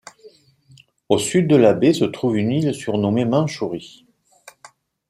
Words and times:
Au 1.09 1.19
sud 1.19 1.47
de 1.47 1.55
la 1.55 1.75
baie 1.75 1.93
se 1.93 2.05
trouve 2.05 2.35
une 2.37 2.49
île 2.49 2.73
surnommée 2.73 3.23
Mandchourie. 3.23 4.07